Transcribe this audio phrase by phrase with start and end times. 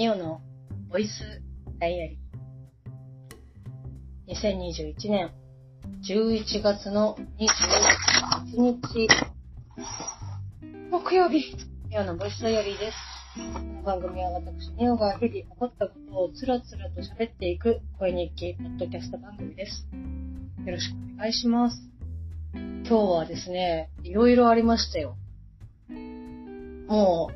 [0.00, 0.40] ミオの
[0.90, 1.42] ボイス
[1.78, 4.32] ダイアリー。
[4.32, 5.30] 2021年
[6.08, 7.18] 11月の
[8.56, 9.08] 21日、
[10.90, 11.54] 木曜日、
[11.90, 12.96] ミオのボイスダイアリーです。
[13.52, 19.86] この番組は私、ミオが日々起こったことをつらつらと喋っていく声日記ポッドキャスト番組です。
[20.64, 21.76] よろしくお願いします。
[22.54, 25.18] 今日はですね、いろいろありましたよ。
[26.88, 27.30] も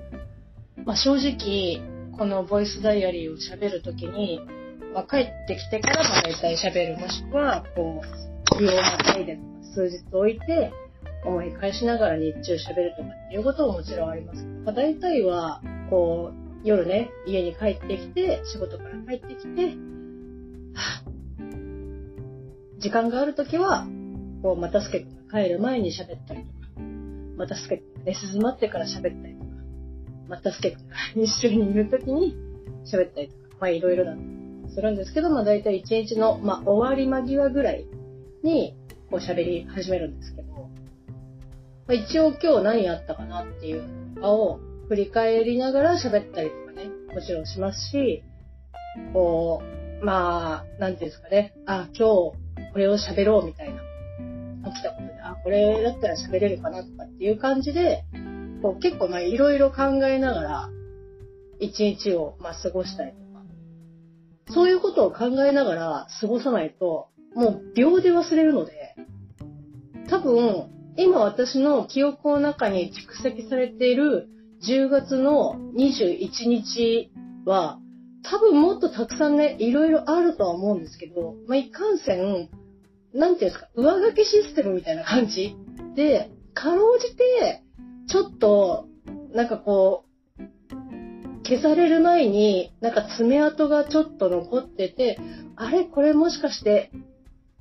[0.79, 4.41] う、まあ、正直、このボイスダイアリーを喋るときに、
[4.95, 10.73] まあ、帰ってきてからまあ大体喋る、もしくは、こう、日をまたいでとか数日置いて、
[11.25, 15.61] 思い返しながら日中喋るとかっていうことももちろんあります、まあ、大体は、
[15.91, 19.75] こう、夜ね、家に帰ってきて、仕事から帰ってきて、
[22.79, 23.87] 時間があるときは、
[24.43, 26.81] こう、またすけくんが帰る前に喋ったりとか、
[27.37, 29.34] またすけくんが寝静まってから喋ったり、
[30.29, 32.37] またすけくんが一緒にいるときに
[32.85, 34.15] 喋ったりとか、まあいろいろだ
[34.75, 37.87] するんですけど、まあ大体一日の、まあ終わり間際ぐらい
[38.43, 38.77] に、
[39.11, 40.69] こう喋り始めるんですけど、ま
[41.89, 43.85] あ、一応今日何やったかなっていう
[44.19, 48.23] のを振り返りながら喋ったりとかね、もちろんしますし、
[49.13, 49.63] こ
[50.01, 53.81] う、まあ、なんていうんですかね、あ、今日これを喋ろうみたいな、
[54.71, 58.05] 起きたことで、あ、これだったら喋れるかなとかっていう感じで、
[58.65, 60.71] こう結構まあいろいろ考えながら、
[61.61, 68.97] 一日をまあ過ごしたりとか、そういうことを考えながら過ごさないと、もう秒で忘れるので、
[70.09, 74.31] 多分、今私の記憶の中に蓄積されている
[74.67, 77.13] 10月の21日
[77.45, 77.79] は、
[78.23, 82.49] 多分もっとたくさんね、いろいろあるとは思うんですけど、まあ、いかんせん、
[83.13, 85.55] なんていうんですか、上書きシステムみたいな感じ
[85.95, 87.64] で、かろうじて、
[88.09, 88.87] ちょっと、
[89.33, 90.43] なんかこう、
[91.47, 95.19] 消される前に、なんか爪痕がちょっと残ってて、
[95.57, 95.85] あれ？
[95.85, 96.91] これもしかして、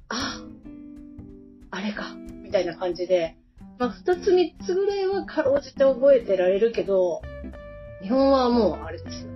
[0.10, 0.42] あ、
[1.72, 3.36] あれか、みたいな感じで、
[3.80, 7.22] まあ、二つ三つぐらいはかろうじて覚えてられるけど、
[8.02, 9.26] 日本はもうあれです。
[9.26, 9.32] よ。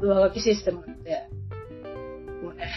[0.00, 1.28] 上書きシステムなので、
[2.42, 2.70] もうね、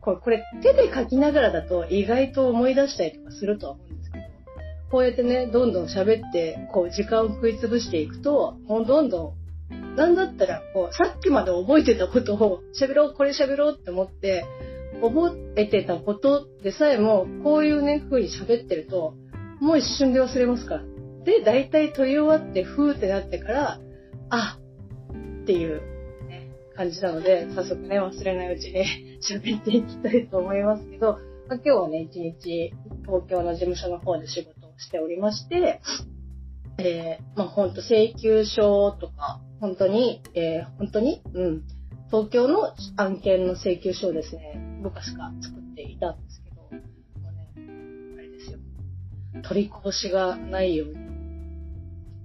[0.00, 3.85] これ、これ手で書きながらだと意外と思い出したりとかするとは思う、
[4.96, 9.34] こうやってね、どんどん喋って、こう時間を食いつぶしていくと、もうどんど
[9.70, 14.46] ん、なんだったら、こう、さっきまで覚えてたことを喋ろう、これ喋ろうって思って、
[15.02, 19.12] 覚えてたことでさえも、こういうね、風に喋ってると、
[19.60, 20.84] もう一瞬で忘れますから。
[21.26, 23.80] で、大体撮り終わって、ふーってなってから、
[24.30, 24.58] あ
[25.42, 25.82] っていう、
[26.26, 28.86] ね、感じなので、早速ね、忘れないうちに
[29.20, 31.18] 喋っていきたいと思いますけど、
[31.48, 32.72] ま、今日はね、一日、
[33.04, 35.80] 東京の事務所の方で仕事しておりまして、
[36.78, 41.22] えー、まあ、ほんと請求書とか、本当に、えー、本当に？
[41.32, 41.62] うん。
[42.08, 46.74] 東京の案件の請求書をですね、昔か作っていたんですけど、もう
[47.32, 47.50] ね、
[48.18, 48.58] あれですよ。
[49.42, 50.94] 取り越しがないように、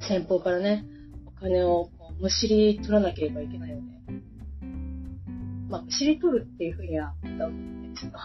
[0.01, 0.85] 先方からね、
[1.25, 3.83] お金をこうむしり取らなければいけないので、
[5.69, 8.19] まあ、むしり取るっていうふうには、思ってないですけど、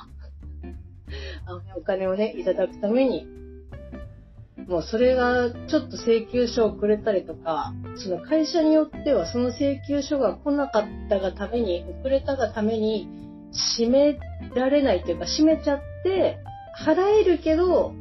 [1.76, 3.28] お金をね、いただくために、
[4.69, 13.09] もうそれがちょっと請求書をくれたりとか、その会社によってはその請求書が来なかったがために、遅れたがために、
[13.78, 14.19] 閉め
[14.54, 16.38] られないというか、閉めちゃって、
[16.84, 17.94] 払えるけど、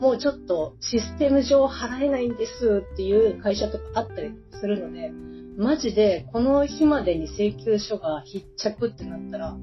[0.00, 5.10] もうちょっとシステム上払えないんですっていう会社とかあったりするので、
[5.58, 9.56] マジでこの日までに請求書が必着ってなったら、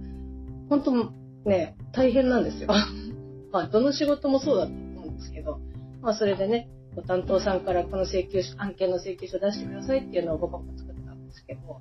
[0.69, 2.69] 本当ね、大変なんですよ。
[3.51, 5.59] まあ、どの仕事もそうだと思うんですけど、
[6.03, 11.79] まあ、それでね、ご担当さんからこの請求書、案件の請求書出してくださいっていうのを僕も作ったんですけど、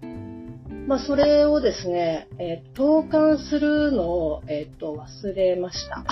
[0.86, 6.04] まあ、それをですね、えー投函するのを、えっ、と、忘れました。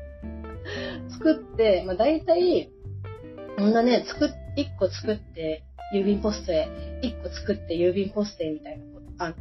[1.10, 2.70] 作って、まあ、大体、
[3.56, 5.64] こんなね、作っ、1個作って、
[5.94, 6.68] 郵便ポストへ、
[7.02, 9.34] 1個作って郵便ポストへみたいなことあ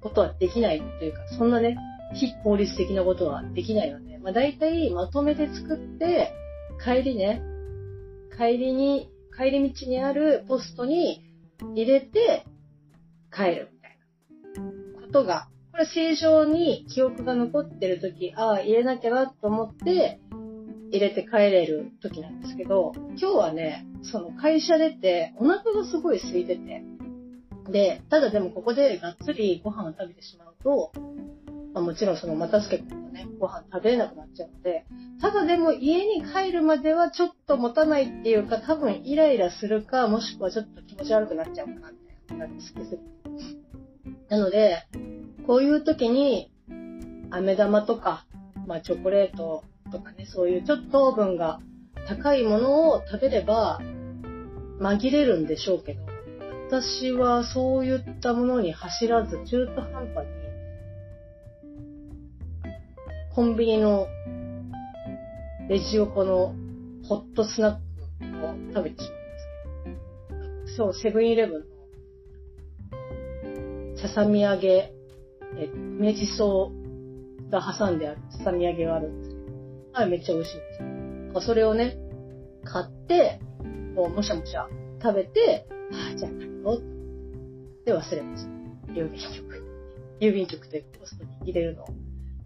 [0.00, 1.76] ことはできないというか、そんなね、
[2.14, 6.32] 非効率的なことはできないので、まあ、大体まとめて作って、
[6.82, 7.42] 帰りね、
[8.36, 11.22] 帰りに、帰り道にあるポストに
[11.74, 12.46] 入れて
[13.32, 13.98] 帰るみたい
[14.94, 20.20] なことが、これ正常に記憶が残ってるとき、ああ、入れなきゃなと思って
[20.90, 26.82] 入れて帰れるときなんですけど、今日はね、その会社出てお腹がすごい空いてて、
[27.70, 30.92] で、ただでもここでがっつりご飯を食べてしまうと、
[31.74, 34.86] まあ、もちろんそのまたすけ君とね、ご飯食べれなくなっちゃうので、
[35.20, 41.98] ただでも家に帰るまではちょっと持たないっていうか、多分イライラするか、もしくはちょっと気持ち悪くなっちゃうかなみ
[42.28, 43.02] たいな感じですけど。
[44.28, 44.86] なので、
[45.46, 46.52] こういう時に、
[47.30, 48.26] 飴玉とか、
[48.66, 51.60] まあチョコレートとかね、そういうちょっと糖分が
[52.06, 53.80] 高いものを食べれば
[54.80, 56.02] 紛れるんでしょうけど、
[56.68, 60.38] 私はそういったものに走らず中途半端に
[63.34, 64.06] コンビニの
[65.68, 66.54] レジ横の
[67.06, 67.80] ホットスナック
[68.46, 69.16] を食べてしま
[69.84, 69.98] うんで
[70.66, 71.60] すけど、そう、セブンイレブン
[73.92, 74.94] のささみ揚げ、
[75.58, 76.72] えっと、梅じそ
[77.50, 79.42] が挟んであるささみ揚げがあるんですけど、
[79.94, 80.82] あれめっちゃ美味しいんです
[81.34, 81.40] よ。
[81.42, 81.98] それをね、
[82.64, 83.40] 買って、
[83.94, 84.68] もうもしゃもしゃ
[85.02, 86.82] 食べて、ああ、じゃあ帰ろう
[87.84, 88.50] で忘れました。
[88.92, 89.64] 郵便局。
[90.20, 91.84] 郵便局でポストに入れるの。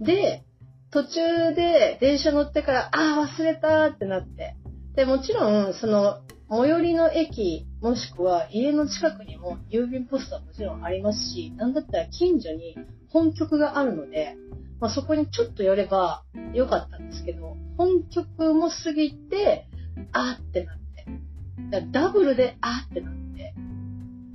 [0.00, 0.44] で、
[0.92, 4.56] 途中で電車乗ってから、ああ、忘れたってなって。
[4.94, 12.76] で、もちろん、その、最寄りの駅、もしくは家の近くにも郵便ポストはもちろんありますし、なんだったら近所に
[13.08, 14.36] 本局があるので、
[14.80, 19.66] まあ、そこにちょっと寄ればよかったんですけど、本局も過ぎて、
[20.12, 21.86] あーってなって。
[21.90, 23.54] ダブルであーってなって。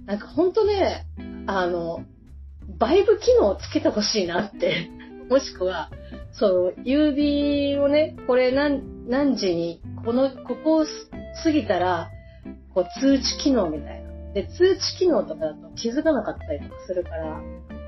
[0.08, 1.06] なんかほんとね、
[1.46, 2.04] あの、
[2.80, 4.90] バイブ機能をつけてほしいなって
[5.30, 5.90] もしくは、
[6.32, 10.86] そう、郵便をね、これ何、何時に、この、ここを
[11.44, 12.10] 過ぎたら、
[12.74, 14.34] こう通知機能みたいな。
[14.34, 17.42] で、通知機能とかだと気づかなかったりとかするから、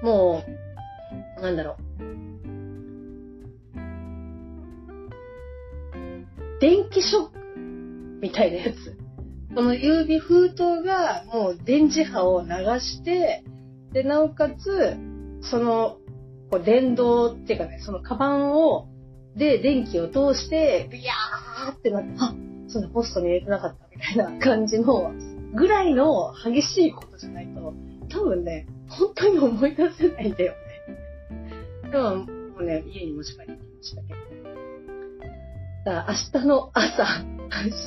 [0.04, 0.44] も
[1.38, 1.90] う、なんだろう。
[6.60, 7.40] 電気ショック
[8.22, 8.98] みたいなやつ。
[9.56, 12.50] この郵便封筒がもう電磁波を流
[12.80, 13.44] して、
[13.94, 14.98] で、なおかつ、
[15.42, 16.00] その
[16.50, 18.88] こう電動っていうかね、そのカバンを、
[19.36, 22.34] で、電気を通して、ビヤーってなって、あ、
[22.68, 25.12] そんなポストに入れてなかったみたいな感じの、
[25.54, 27.74] ぐらいの激しいことじゃないと、
[28.10, 31.92] 多分ね、本当に思い出せないんだよね。
[31.92, 32.26] でも、も
[32.60, 34.20] うね、家に持ち帰ってきましたけど。
[35.86, 37.24] だから明日の朝、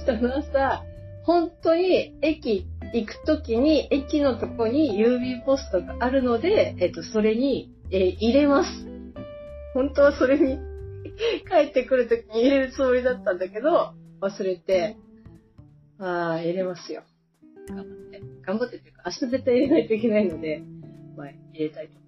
[0.07, 0.85] 明日の朝、
[1.25, 8.71] 本当に駅行くときに、駅のとこに郵便ポストがあるので、えっと、それにえー、入れます。
[9.75, 10.59] 本当はそれに
[11.49, 14.97] 帰ってくるときに入れるつもりだったんだけど、忘れて、
[15.99, 17.03] ああ、入れますよ。
[17.69, 18.23] 頑張って。
[18.43, 20.63] 頑張ってっていうか、明日絶対入れないといけないので、
[21.17, 21.99] まあ、入れたいと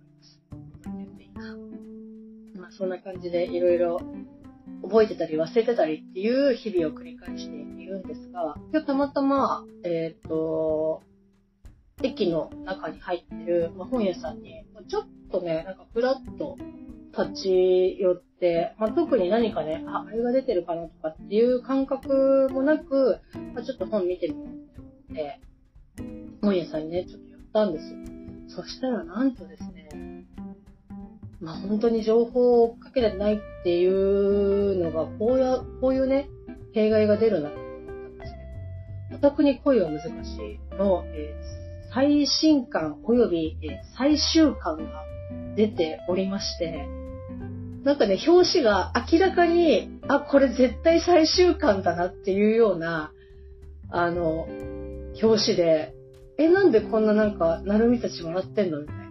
[0.89, 2.59] 思います。
[2.59, 4.01] まあ、そんな感じでいろいろ
[4.83, 11.03] 覚えてたり忘れてたりっていう日々を繰り返しているんですが、今日たまたま、えっ、ー、と、
[12.05, 16.59] 駅の中に入ってる、まあ、本屋さんに、ちょっとね、なんかふらっと
[17.17, 23.21] 立ち寄って、まあ、特に何かね、あ、あれが出てるかなとかっていう感覚もなく、
[23.55, 25.41] まあ、ちょっと本見てみようって思って、
[26.43, 27.99] 本屋さんにね、ちょっと寄ったんですよ。
[28.49, 29.89] そしたらなんとですね、
[31.41, 36.29] まあ本当に情報を追っかけてないっていうのが、こうや、こういうね、
[36.75, 38.33] 弊害が出るなと思ったんです
[39.09, 40.07] けど、お宅に恋は難し
[40.37, 41.64] いの、えー
[41.95, 43.57] 最新刊及び
[43.97, 45.05] 最終巻が
[45.57, 46.89] 出ておりまして、
[47.85, 53.13] なんかね、表紙が明らかに、あ、これ絶対最終巻だなっていうような、
[53.91, 54.49] あの、
[55.23, 55.95] 表紙で、
[56.37, 59.05] え、なんでこんななんか、なるみたちもらってんのみたいな。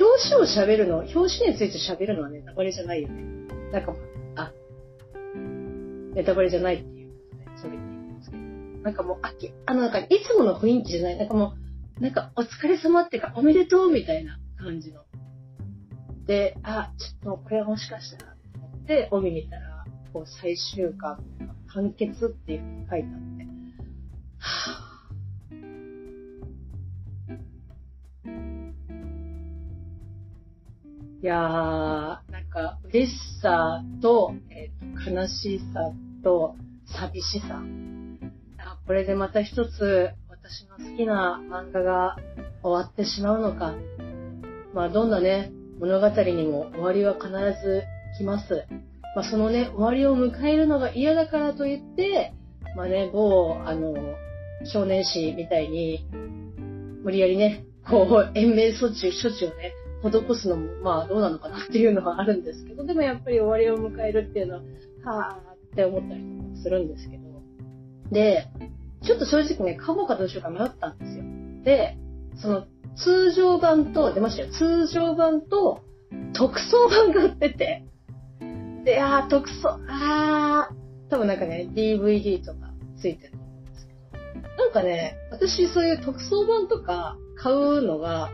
[0.00, 3.22] 表紙を喋るの、表紙について喋るのはネタバレじゃないよね。
[3.70, 3.94] なんか、
[4.34, 4.52] あ、
[6.14, 7.93] ネタバレじゃないっていうことで、それ
[8.84, 11.54] なんかもう、あき、あの、なんか、いつもの雰囲気じゃない、なんかも
[11.98, 15.04] う、なんか、お疲れ様っていうか、おめでとうみたいな感じの。
[16.26, 21.24] で、あ、ちょっと、これはもしかしたら、と思って、帯見たら、こう、最終巻、
[21.68, 23.44] 完結っていうふうに書いてあって、
[24.36, 25.24] はぁ、
[31.22, 35.90] いやー、なんか、嬉しさと、えっ、ー、と、悲しさ
[36.22, 37.62] と、寂しさ。
[38.86, 42.16] これでまた一つ私の好きな漫画が
[42.62, 43.74] 終わってしまうのか。
[44.74, 47.28] まあどんなね、物語にも終わりは必
[47.64, 47.84] ず
[48.18, 48.66] 来ます。
[49.16, 52.34] まあそのね、終わりを迎えるのが嫌だからといって、
[52.76, 53.94] まあね、某、あの、
[54.64, 56.06] 少年誌みたいに、
[57.02, 59.72] 無理やりね、こう、延命措置、処置をね、
[60.02, 64.60] 施すのも、まあどうなのかなっていうのはあるんですけど、でもやっぱり終わりを迎えるっていうのは、
[65.04, 67.23] はぁーって思ったりとかするんですけど。
[68.14, 68.46] で、
[69.04, 71.24] ちょっと正直ね、買おうかどうしようか迷ったんですよ。
[71.64, 71.98] で、
[72.36, 72.66] その
[72.96, 74.52] 通常版と、出ましたよ。
[74.52, 75.82] 通常版と
[76.32, 77.84] 特装版が売ってて。
[78.84, 84.64] で、あー、特装、あー、多分なんかね、DVD とかついてると思うんですけど。
[84.64, 88.30] なんかね、私そういう特装版とか、買うのが、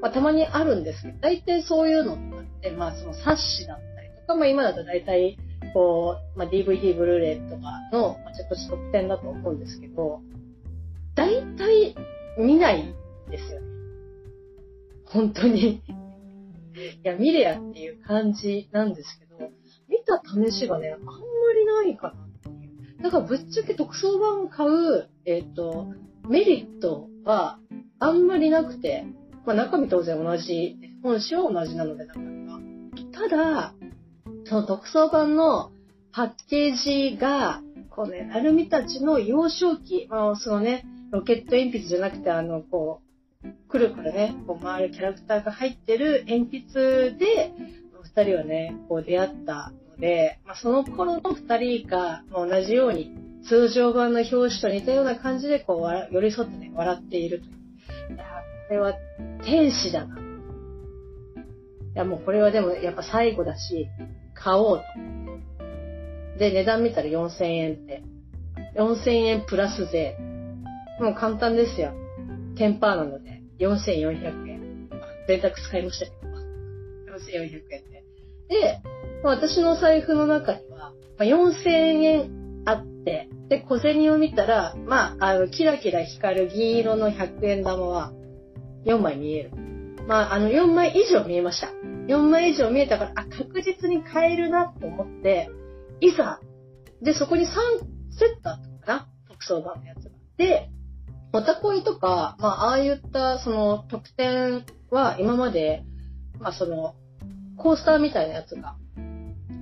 [0.00, 2.18] まあ、たまにあるんですけど、大体そういうのっ
[2.60, 5.36] て、まあ、その冊子だったりとか、まあ、今だと大体、
[5.74, 10.20] こう、まあ、DVD、ブルーレイとかの、まあ、ちょっとした特典だと思うんですけど、
[11.16, 11.96] 大体
[12.38, 12.94] 見ない
[13.28, 13.66] ですよね。
[15.06, 15.82] 本当に。
[15.82, 15.82] い
[17.02, 19.50] や、見れやっていう感じなんですけど、
[19.88, 21.12] 見た試しがね、あんま
[21.56, 23.02] りないかなっていう。
[23.02, 25.92] だからぶっちゃけ特装版買う、えっ、ー、と、
[26.28, 27.58] メリットは
[27.98, 29.04] あんまりなくて、
[29.44, 32.60] まあ中身当然同じ、本紙は同じなので中身は。
[33.12, 33.74] ただ、
[34.46, 35.70] その特装版の
[36.12, 37.60] パッケージが、
[37.90, 43.00] こうね、なるみたちの幼少期、まあそのね、ロケット鉛筆じゃなくて、あの、こ
[43.44, 47.52] う、くるくるね、こう回るキャラクターが入ってる鉛筆で、
[48.02, 53.12] 二人はね、こう出会ったので、まあ、その頃の二人が、まあ、同じように、
[53.48, 57.48] 通常版の表紙と似たような感じで、こう、寄り添ってね、笑っているとい。
[57.48, 58.24] いや、
[58.68, 58.94] これは
[59.44, 60.16] 天使だな。
[60.16, 60.20] い
[61.94, 63.88] や、もうこれはでもやっぱ最後だし、
[64.34, 66.38] 買おうと。
[66.38, 68.02] で、値段見たら4000円って。
[68.76, 70.16] 4000円プラス税。
[71.00, 71.92] もう簡単ですよ。
[72.56, 74.88] テンパーなので、4400円。
[75.26, 76.28] 電卓使いましたけど、
[77.14, 78.04] 4400円で。
[78.48, 78.82] で、
[79.22, 81.68] 私の財布の中には、4000
[82.02, 88.12] 円あって、で、小銭を見たら、まあ、あの、キラキラ光る銀色の100円玉は
[88.84, 89.50] 4枚見える。
[90.06, 91.68] まあ、あの、4枚以上見えました。
[92.06, 95.50] 4枚以上見えたから、あ、確実に買えるなと思って、
[96.00, 96.40] いざ、
[97.02, 97.48] で、そこに3
[98.10, 100.10] セットあったのかな特装版のやつが。
[100.36, 100.70] で、
[101.32, 105.84] おたこいとか、まあ、ああいったその特典は今まで、
[106.38, 106.94] まあ、その、
[107.56, 108.76] コースターみたいなやつが、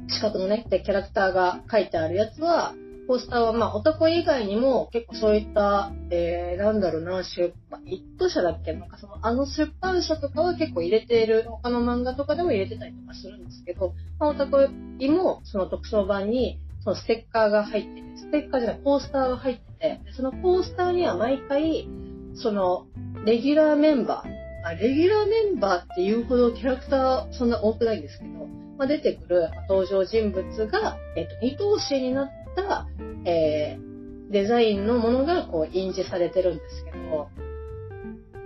[0.08, 2.74] 四角のね、で、キャラクターが書いてあるやつは、
[3.12, 8.72] コスターは、まあ、オタコ以外にも結構そういった、えー、なんだろうな、出版、一等社だっけ？
[8.72, 14.62] なんかその、あの出版社とかは結構入れている、他の漫画とかでも入れてたりとかするんですけど、まあ、オタコ
[14.98, 21.86] イも、その特装版に、そのステッカーが入ってて、ステッカーじゃない、コースターが入ってて、そのコースターには毎回、
[22.34, 22.86] その、
[23.26, 28.30] レギュラーメンバー、あレギュラーメンバーっていうほどキャラクターそんな多くないんですけど、
[28.78, 32.86] まあ、出てくる登場人物が、えっと、二等身になってた、
[33.24, 37.28] えー、デザインのものがこう印字されてるんですけど、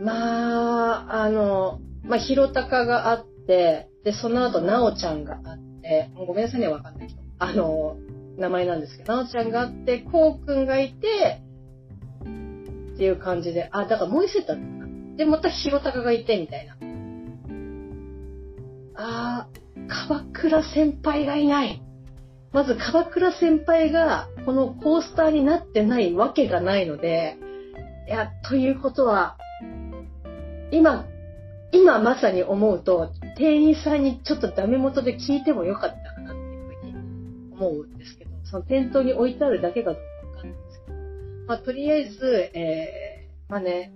[0.00, 7.18] まあ、あの、まあ、ひろたかがあって、で、その後、なおちゃんがあって、ごめんなさいね、わかんない人。
[7.38, 7.96] あの、
[8.36, 11.40] 名前なんですけど、なおちゃんがあって、こうくんがいて、
[12.94, 15.16] っていう感じで、あ、だからもう一セットあったかな。
[15.16, 16.76] で、またひろたかがいて、みたいな。
[18.94, 21.82] あー、鎌倉先輩がいない。
[22.52, 27.36] まず、鎌倉先輩が、このコースターになってないわけがないので、
[28.06, 29.36] いや、ということは、
[30.70, 31.06] 今、
[31.72, 40.98] 今まさに思うと、店員さんにちょっとダメ元で聞いてもよかったかなっていうふうに思うんですけど、その店頭に置いてあるだけかどうかわかんですけど、
[41.48, 43.92] まあ、とりあえず、えー、まあね、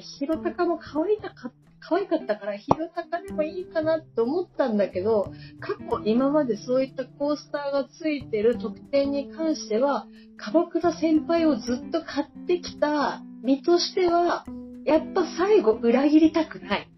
[0.00, 1.52] ひろたかも可愛いか
[1.88, 14.44] 可愛かったから、ひろたかでもいいかなと思ったんだけど、過去今までそういったコースターがついてる特典に関しては、鎌倉先輩をずっと買ってきた身としては、
[14.84, 16.90] やっぱ最後裏切りたくない。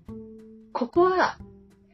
[0.72, 1.38] ここは、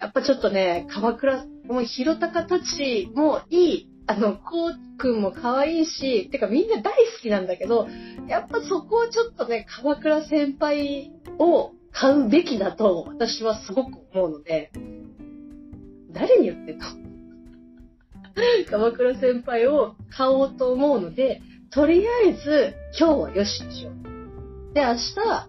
[0.01, 2.29] やっぱちょっとね、鎌倉、もうひろた
[2.61, 7.89] ちもいいあの、こうくんも可愛いし、てかみんな大好きなんだけど、
[8.29, 14.71] やっぱそこをちょっとね、鎌倉先輩を買うべきだと私はすごく思うので、
[16.13, 16.87] 誰に言ってんの？
[18.71, 24.75] 鎌倉先輩を買おうと思うので、とりあえず今日はよしにしよう。
[24.75, 25.49] で、明日、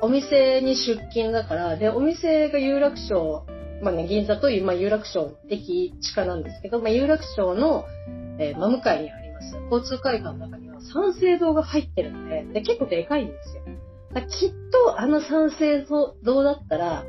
[0.00, 3.46] お店に出勤だから、で、お店が有楽町
[3.84, 7.84] まあね、銀座という、まあ、有楽町駅地下なんですけど、まあ、有楽町の、
[8.38, 13.62] えー、真向かいにあります、交通会館の中には三省堂が入ってるんで、で、結構でかいんですよ。
[14.22, 17.04] きっとあの三省堂だったら、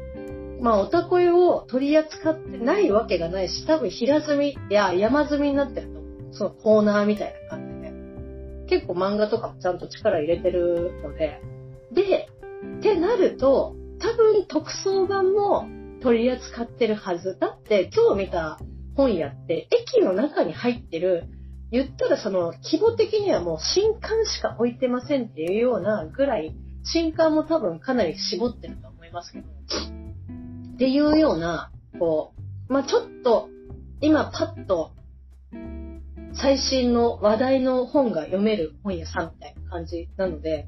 [0.59, 6.33] まあ、おたこいを取り扱ってないわけがないし、多分平積みや山積みになってると思う。
[6.33, 8.79] そのコーナーみたいな感じで。
[8.79, 11.41] 結構漫画とかもちゃんと力入れてるので。
[11.91, 12.29] で、
[12.79, 15.67] ってなると、多分特装版も
[16.01, 17.37] 取り扱ってるはず。
[17.39, 18.59] だって今日見た
[18.95, 21.25] 本屋って駅の中に入ってる、
[21.71, 29.47] 言ったらその規模的にはもう新刊しか置いてませんっていうようなぐらい、新刊も多分かなり絞ってると思いますけど。
[29.47, 32.33] っていうような、こ
[32.69, 33.49] う、まあ、ちょっと
[34.01, 34.91] 今パッと
[36.33, 40.67] 最新の話題の本が読める本屋さんみたいな感じなので、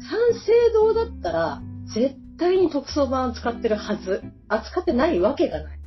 [0.00, 1.62] 三省堂だったら
[1.94, 4.22] 絶対に特装版を使ってるはず。
[4.48, 5.78] 扱ってないわけがない。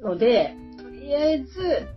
[0.00, 1.88] ので、とりあえず、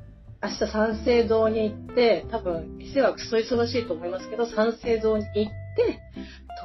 [0.41, 6.00] 明日三省堂に行って、多分、店はクソ忙しいと思いますけど、三省堂に行って、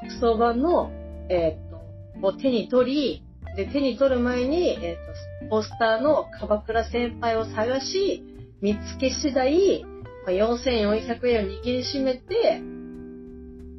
[0.01, 0.91] 特装版の、
[1.29, 3.25] えー、っと、を手に取り、
[3.57, 8.25] で、手に取る前に、えー、っと、ポスターの鎌倉先輩を探し、
[8.61, 9.85] 見つけ次第、
[10.27, 12.63] 4400円を握りしめて、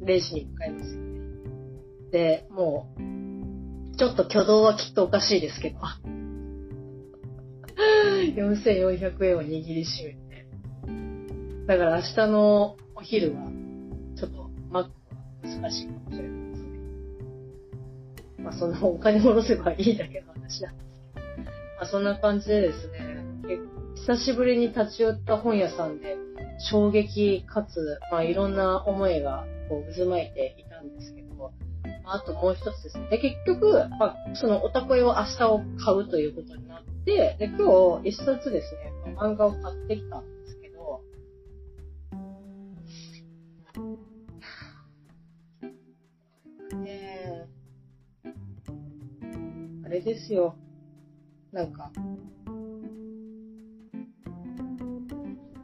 [0.04, 1.20] レジに向かいますよね。
[2.10, 2.88] で、も
[3.92, 5.78] う、ちょっと挙動はきっとおかしいですけど、
[8.34, 10.46] 4400円を握りしめて。
[11.66, 13.42] だから明日のお昼は、
[14.16, 14.90] ちょっとマック
[15.46, 15.99] は難しい
[18.50, 21.44] まあそのお金下ろせばいいだけの話なんですけど。
[21.44, 23.20] まあそんな感じでですね、
[23.94, 26.16] 久しぶりに立ち寄った本屋さんで、
[26.70, 31.52] 衝撃かつ、まあいろんな思いがこう渦巻いていたんですけど、
[32.04, 33.08] あともう一つですね。
[33.10, 38.74] で、結局、まあ、そのおたこいを明日を買うということになって、で、今日一冊です
[39.06, 40.24] ね、漫画を買ってきたん
[50.00, 50.56] れですよ。
[51.52, 51.92] なんか、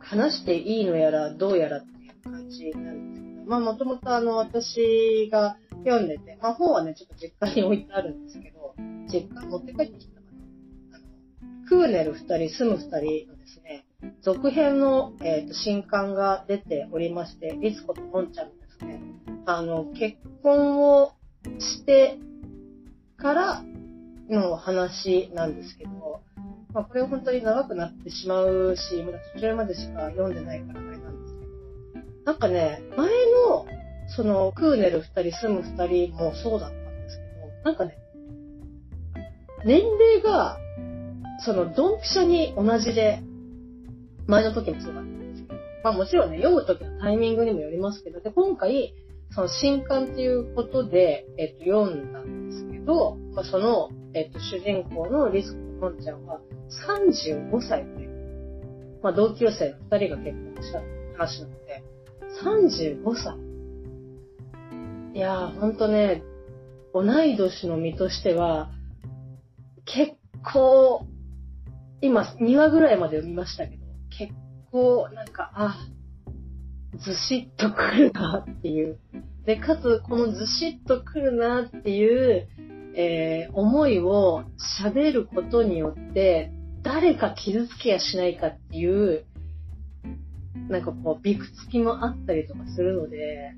[0.01, 8.75] 話していいのやらどうやらっていう感じなんですけど、まあもともとあの私が読んでて、まあ本はね、ちょっと実家に置いてあるんですけど、
[9.09, 10.21] 実家持って帰ってきたか
[10.91, 10.97] な。
[10.97, 13.87] あの、クーネル二人、住む二人のですね、
[14.23, 19.01] 続編の、えーと、新刊が出ておりまして、リツコとモンちゃんですね、
[19.47, 21.13] あの、結婚を
[21.59, 22.19] して
[23.17, 23.65] から
[24.29, 26.23] の話なんですけど、
[26.73, 31.35] まあ、これ本当に長くなってしまうし、まだ途中までしか読んでないからあれなんです
[31.95, 33.67] けど、なんかね、前の
[34.09, 37.99] そのクーネル2人、住む2人もそうだったんですけど、なんかね、
[39.65, 40.59] 年齢が、
[41.45, 43.21] そのドンピシャに同じで、
[44.27, 48.95] 前の時もそうだったんですけど、まあもちろんね、読む時のタイミングにもよりますけど、で、今回、
[49.31, 56.41] その新刊っていうことで、えっと、読んだんですけど、まあ、その、えっと、主人公のリスクのんちゃんは
[56.89, 60.81] 35歳という、まあ、同級生の2人が結婚した
[61.19, 61.85] 話なので、
[62.43, 63.37] 35歳。
[65.15, 66.23] いやー、ほんとね、
[66.95, 68.71] 同い年の身としては、
[69.85, 70.15] 結
[70.51, 71.07] 構、
[72.01, 73.85] 今2話ぐらいまで読みましたけど、
[74.19, 74.33] 結
[74.73, 75.77] 構なんか、あ、
[76.97, 78.99] ずしっとくるなっていう。
[79.45, 82.49] で、かつ、このずしっとくるなっていう、
[82.97, 84.45] えー、思いを
[84.81, 86.51] 喋ることによって、
[86.83, 89.27] 誰か傷つけやしないかっていう、
[90.69, 93.53] なんかこう、びくつきもあったりとかするので、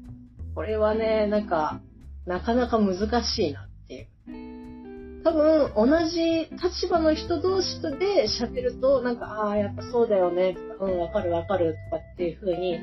[0.55, 1.81] これはね、なんか、
[2.27, 5.23] なかなか難しいなっていう。
[5.23, 12.79] 多分、同じ立場の人同士で喋ると、なんか、ああ、やっぱそうだよね、とか、うん、わかるわかる、とかっていう風に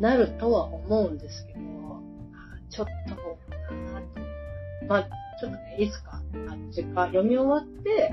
[0.00, 1.60] なるとは思うんですけど、
[2.68, 3.38] ちょっとこ
[3.70, 4.30] うなと。
[4.88, 8.12] まあ、ちょっとね、いつか、あっちか読み終わって、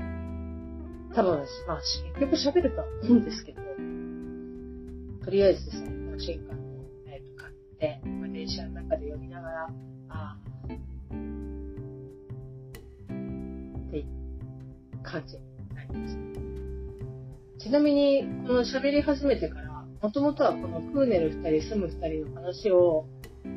[1.14, 1.80] 多分、まあ、
[2.18, 3.60] 結局喋るとは思うんですけど、
[5.24, 6.60] とりあえずですね、この新刊を、
[7.06, 8.00] えー、買って、
[8.32, 9.68] 電車の中で読みながら、あ
[10.08, 10.70] あ、っ
[13.90, 14.06] て
[15.02, 15.42] 感じに
[15.74, 16.16] なりまし
[17.58, 17.62] た。
[17.62, 23.04] ちなみに、この喋り始めてから、もともとはこのクーネル二人、住む二人の話を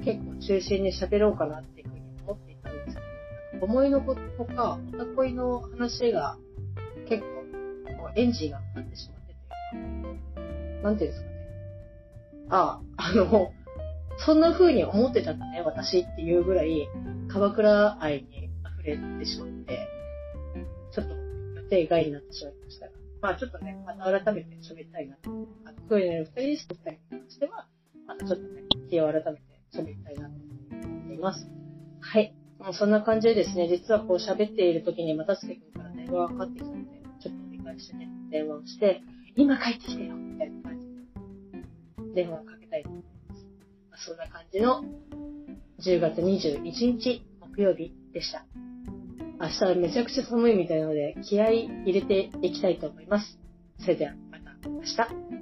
[0.03, 1.80] 結構中心に喋ろうかなって
[3.61, 6.37] 思いのほか、おたこいの話が
[7.07, 7.27] 結構
[7.97, 9.35] こうエンジンがかかってしまって
[9.71, 11.35] というか、なんていうんですかね。
[12.49, 13.51] ああ、あの、
[14.17, 16.87] そんな風に思ってたんだね、私っていうぐらい、
[17.29, 18.49] 鎌倉愛に
[18.81, 19.87] 溢れてしまって、
[20.91, 25.29] ちょっと予定外になってしまいましたが、まあちょっとね、また改めて喋りたいなと。
[25.65, 27.67] あの、クールの二人、スト二人に関しては、
[28.07, 29.41] またちょっとね、気を改めて
[29.73, 31.47] 喋りたいなと思います。
[32.01, 32.40] はい。
[32.63, 39.01] もうそんな感じでですね、実はこう喋っている時にまたすけくんから電話がかかってきたので、ちょっと折り返してね、電話をして、
[39.35, 40.85] 今帰ってきてよみたいな感じ
[42.13, 43.45] で、電話をかけたいと思います。
[43.91, 44.83] まそんな感じの
[45.79, 48.45] 10月21日木曜日でした。
[49.39, 53.39] 明日はめちゃくちゃ寒いみたいなので、気合い入れていきたいと思います。
[53.79, 55.40] それではまた明日。